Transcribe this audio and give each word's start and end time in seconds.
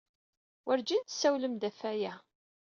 Werjin 0.65 1.03
tessawlem-d 1.03 1.63
ɣef 1.67 1.79
waya-a. 1.83 2.13